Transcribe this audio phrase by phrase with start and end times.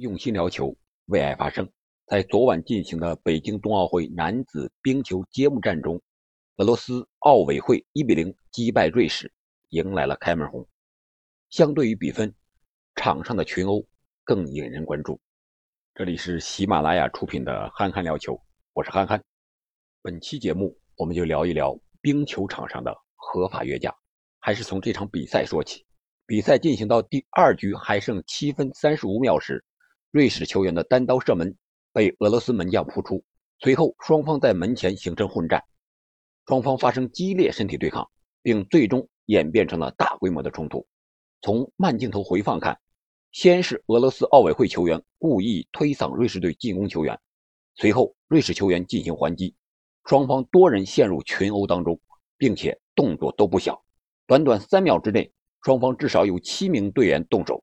[0.00, 0.74] 用心聊球，
[1.08, 1.70] 为爱发声。
[2.06, 6.00] 在昨晚进行的北京冬奥会男子冰球揭幕战中，
[6.56, 9.30] 俄罗斯奥委会1比0击败瑞士，
[9.68, 10.66] 迎来了开门红。
[11.50, 12.34] 相对于比分，
[12.94, 13.86] 场上的群殴
[14.24, 15.20] 更引人关注。
[15.94, 18.32] 这里是喜马拉雅出品的《憨憨聊球》，
[18.72, 19.22] 我是憨憨。
[20.00, 23.94] 本期节目我们就聊一聊冰球场上的合法越价，
[24.38, 25.84] 还是从这场比赛说起。
[26.24, 29.62] 比赛进行到第二局还剩七分三十五秒时。
[30.12, 31.56] 瑞士球员的单刀射门
[31.92, 33.22] 被俄罗斯门将扑出，
[33.60, 35.62] 随后双方在门前形成混战，
[36.46, 38.10] 双方发生激烈身体对抗，
[38.42, 40.84] 并最终演变成了大规模的冲突。
[41.42, 42.80] 从慢镜头回放看，
[43.30, 47.16] 先是俄罗斯奥委会球员故意推搡瑞士队进攻球员，
[47.76, 49.54] 随后瑞士球员进行还击，
[50.06, 52.00] 双方多人陷入群殴当中，
[52.36, 53.80] 并且动作都不小。
[54.26, 57.62] 短短三秒之内，双方至少有七名队员动手。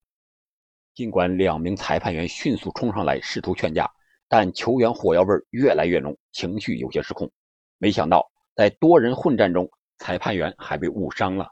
[0.97, 3.87] 尽管两名裁判员迅速冲上来试图劝架，
[4.27, 7.31] 但球员火药味越来越浓，情绪有些失控。
[7.77, 11.51] 没想到在多人混战中，裁判员还被误伤了。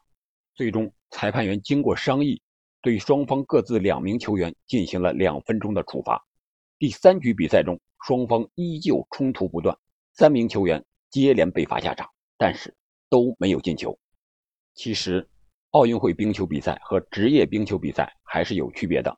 [0.56, 2.42] 最终，裁判员经过商议，
[2.82, 6.26] 对双方各自两名球员进行了两分钟的处罚。
[6.80, 9.78] 第三局比赛中，双方依旧冲突不断，
[10.14, 12.74] 三名球员接连被罚下场，但是
[13.12, 13.96] 都没有进球。
[14.74, 15.30] 其实，
[15.70, 19.16] 奥运会冰球比赛和职业冰球比赛还是有区别的。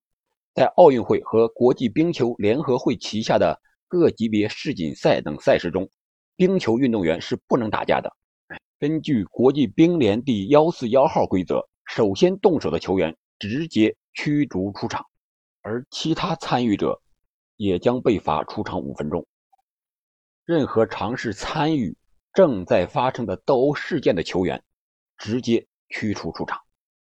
[0.57, 5.87] 在奥运会和国际冰球联合会旗下的各级别世锦赛等赛事中，
[6.35, 8.11] 冰球运动员是不能打架的。
[8.79, 15.05] 根据国际冰联第幺四幺号规则，首先动手的球员直接驱逐出场，
[15.61, 16.99] 而其他参与者
[17.57, 19.27] 也将被罚出场五分钟。
[20.43, 21.95] 任何尝试参与
[22.33, 24.63] 正在发生的斗殴事件的球员，
[25.19, 26.59] 直接驱逐出场，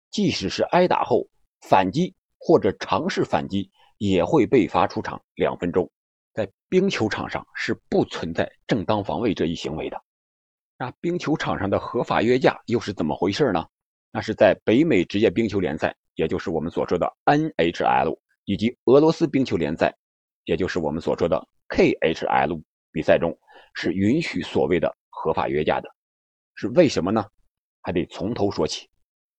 [0.09, 1.27] 即使是挨打后
[1.63, 2.15] 反击。
[2.41, 5.89] 或者尝试反击也会被罚出场两分钟。
[6.33, 10.03] 在冰球场上是不存在正当防卫这一行为的。
[10.79, 13.67] 那冰球场上的合法约架又是怎么回事呢？
[14.13, 19.95] 那是在北美职业冰球联赛，也就是我们所说的 NHL，以及俄罗斯冰球联赛，
[20.45, 22.63] 也就是我们所说的 KHL
[22.93, 23.39] 比赛中，
[23.75, 25.89] 是允许所谓的合法约架的。
[26.55, 27.25] 是为什么呢？
[27.83, 28.89] 还得从头说起。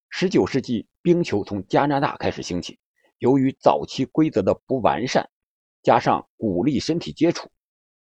[0.10, 2.78] 十九世纪，冰球从加拿大开始兴起。
[3.22, 5.30] 由于早期规则的不完善，
[5.84, 7.52] 加上鼓励身体接触，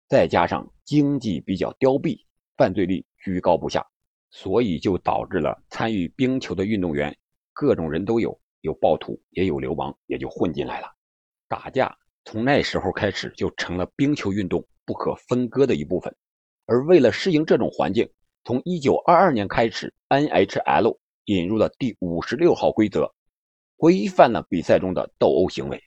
[0.07, 2.25] 再加上经济比较凋敝，
[2.57, 3.85] 犯罪率居高不下，
[4.31, 7.15] 所以就导致了参与冰球的运动员
[7.53, 10.87] 各种人都有，有暴徒也有流氓，也就混进来了。
[11.47, 11.95] 打架
[12.25, 16.15] 从那时候开始就成了冰球运动不可分割的一部分。
[16.65, 18.11] 而为了适应这种环境，
[18.43, 23.13] 从1922年开始，NHL 引入了第五十六号规则。
[23.81, 25.81] 规范了比赛中的斗殴行为，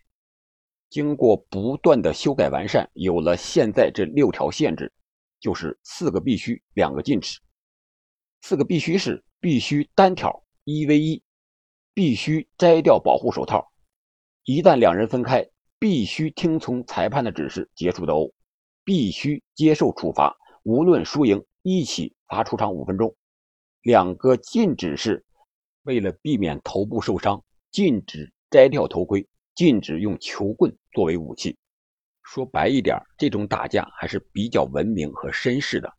[0.91, 4.93] 经过不断的修改完善，有了现在这六条限制，
[5.39, 7.39] 就是四个必须，两个禁止。
[8.43, 11.23] 四个必须是：必须单挑一 v 一，
[11.95, 13.71] 必须摘掉保护手套，
[14.43, 18.35] 一旦两人分开，必须听从裁判的指示结束斗殴，
[18.83, 23.15] 必须接受处罚，无论输赢一起罚出场五分钟。
[23.83, 25.25] 两个禁止是
[25.85, 27.45] 为了避免头部受伤。
[27.75, 31.59] 禁止摘掉头盔，禁止用球棍作为武器。
[32.23, 35.93] 说白一点，这种打架还是比较文明和绅士的。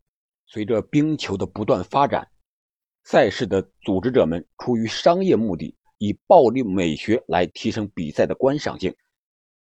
[0.46, 2.26] 随着冰球的不断发展，
[3.04, 8.96] 赛事的组织者们出于商业目的，以暴力美学来提升比赛的观赏性。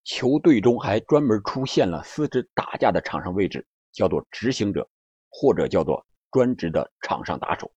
[0.06, 4.90] 球队中还专门出现了私自打架的场上位置，叫做执行者，
[5.28, 6.02] 或者叫做
[6.32, 7.70] 专职的场上打手。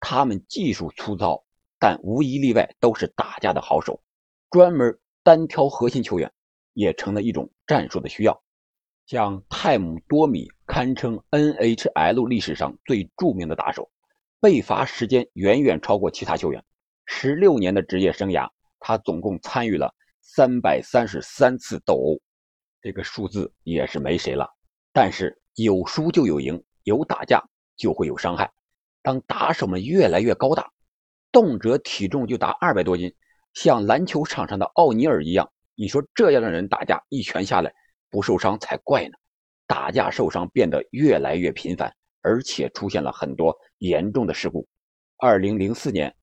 [0.00, 1.44] 他们技术粗糙。
[1.82, 4.00] 但无一例外都是打架的好手，
[4.50, 6.32] 专门单挑核心球员，
[6.74, 8.40] 也成了一种战术的需要。
[9.04, 13.90] 像泰姆多米堪称 NHL 历史上最著名的打手，
[14.40, 16.64] 被罚时间远远超过其他球员。
[17.04, 22.20] 十六年的职业生涯，他总共参与了三百三十三次斗殴，
[22.80, 24.48] 这个数字也是没谁了。
[24.92, 27.42] 但是有输就有赢，有打架
[27.74, 28.52] 就会有伤害。
[29.02, 30.70] 当打手们越来越高大。
[31.32, 33.12] 动辄体重就达二百多斤，
[33.54, 35.50] 像篮球场上的奥尼尔一样。
[35.74, 37.72] 你说这样的人打架一拳下来
[38.10, 39.14] 不受伤才怪呢！
[39.66, 41.90] 打架受伤变得越来越频繁，
[42.20, 44.68] 而且出现了很多严重的事故。
[45.16, 46.14] 二零零四年，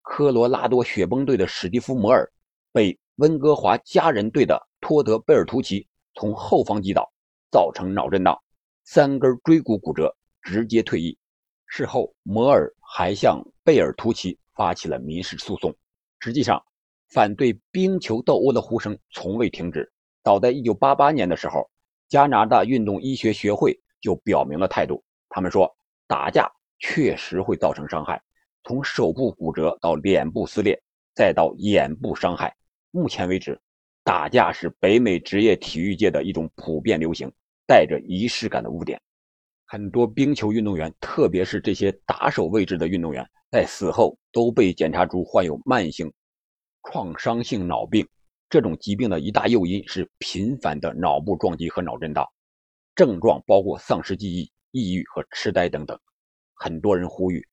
[0.00, 2.26] 科罗拉多雪崩队的史蒂夫·摩尔
[2.72, 7.12] 被温哥华家人队的托德·贝尔图奇从后方击倒，
[7.50, 8.42] 造成脑震荡，
[8.84, 11.18] 三根椎骨骨折，直接退役。
[11.66, 14.38] 事后，摩尔还向贝尔图奇。
[14.54, 15.74] 发起了民事诉讼。
[16.20, 16.64] 实际上，
[17.08, 19.92] 反对冰球斗殴的呼声从未停止。
[20.22, 21.68] 早在1988年的时候，
[22.08, 25.04] 加拿大运动医学学会就表明了态度。
[25.28, 25.70] 他们说，
[26.06, 28.22] 打架确实会造成伤害，
[28.62, 30.80] 从手部骨折到脸部撕裂，
[31.14, 32.56] 再到眼部伤害。
[32.90, 33.60] 目前为止，
[34.02, 37.30] 打架是北美职业体育界的一种普遍流行、
[37.66, 39.00] 带着仪式感的污点。
[39.66, 46.12] 很多冰球运动员，特别是这些打手位置的运动员，在死后都被检查出患有慢性
[46.84, 48.06] 创伤性脑病。
[48.50, 52.24] 这种疾病的一大诱因是频繁的脑部撞击和脑震荡，
[52.94, 55.98] 症状包括丧失记忆、抑郁和痴呆等等。
[56.54, 57.44] 很多人呼吁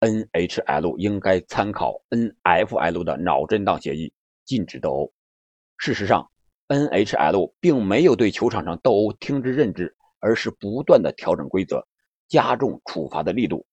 [0.00, 4.10] ，NHL 应该参考 NFL 的脑震荡协议，
[4.46, 5.12] 禁止斗殴。
[5.76, 6.30] 事实上
[6.68, 9.94] ，NHL 并没有对球场上斗殴听之任之。
[10.26, 11.80] 而是不断的调整规则，
[12.26, 13.64] 加重处罚的力度。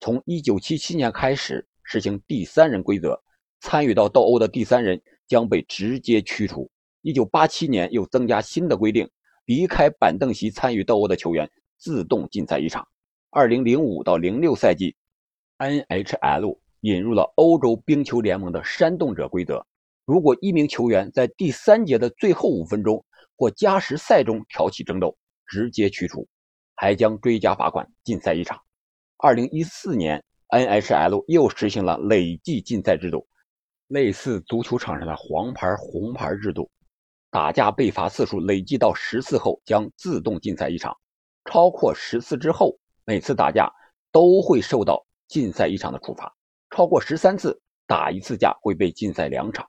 [0.00, 3.20] 从1977年开始实行第三人规则，
[3.60, 6.70] 参与到斗殴的第三人将被直接驱除。
[7.02, 9.06] 1987年又增加新的规定，
[9.44, 11.46] 离开板凳席参与斗殴的球员
[11.76, 12.88] 自动禁赛一场。
[13.32, 14.96] 2005到06赛季
[15.58, 19.62] ，NHL 引入了欧洲冰球联盟的煽动者规则，
[20.06, 23.04] 如果一名球员在第三节的最后五分钟
[23.36, 25.14] 或加时赛中挑起争斗，
[25.48, 26.28] 直接驱除，
[26.76, 28.60] 还将追加罚款、禁赛一场。
[29.16, 33.26] 二零一四年，NHL 又实行了累计禁赛制度，
[33.88, 36.70] 类似足球场上的黄牌、红牌制度。
[37.30, 40.92] 打架被罚次数累计到十次后，将自动禁赛一场；
[41.44, 43.70] 超过十次之后，每次打架
[44.12, 46.34] 都会受到禁赛一场的处罚。
[46.70, 49.68] 超过十三次打一次架会被禁赛两场。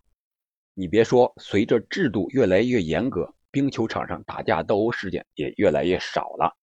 [0.73, 3.33] 你别说，随着制度越来越严格。
[3.51, 6.55] 冰球场上打架斗殴事件也越来越少了。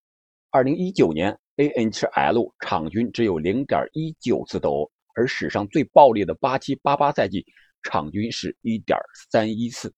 [0.50, 7.44] 二零一九年，NHL 场均只有零点一九次斗殴，而史上最暴力的八七八八赛季
[7.82, 8.98] 场均是一点
[9.30, 9.92] 三一次。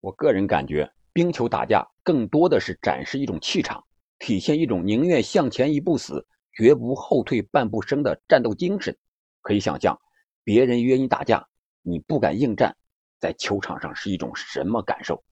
[0.00, 3.84] 我个人感觉，冰球打架更多的是展示一种气场，
[4.18, 8.96] 体现一种宁愿向前一步死，绝不后退半步生的战斗精神。
[9.42, 10.00] 可以想象，
[10.42, 11.46] 别人约你打架，
[11.82, 12.76] 你不敢应战，
[13.20, 15.22] 在球场上是一种什么感受？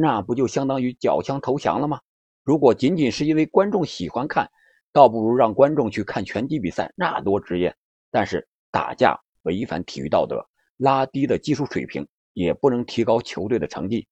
[0.00, 2.00] 那不就相当于缴枪投降了吗？
[2.44, 4.48] 如果仅仅是因为观众喜欢看，
[4.92, 7.74] 倒不如让观众去看拳击比赛，那多职业。
[8.08, 14.06] 但是打架违反体育道德，拉低了技术水平，也不能提高球队的成绩。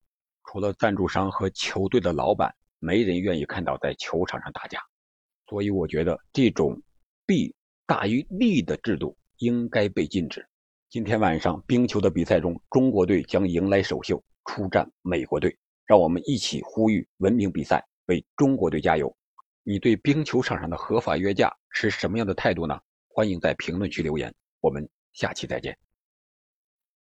[0.44, 4.80] 除了赞助商和球队的老板，没人愿意看到在球场上打架。
[5.48, 6.82] 所以我觉得这种
[7.24, 7.54] 弊
[7.86, 10.44] 大于利的制度应该被禁止。
[10.90, 15.56] 今天晚上冰球的比赛中，中国队将迎来首秀，出战美国队。
[15.86, 19.16] 让我们一起呼吁文明比赛，为中国队加油！
[19.62, 22.78] 你对冰球场上的合法约架是什么样的态度呢？
[23.06, 25.78] 欢迎在评论区留言，我们下期再见。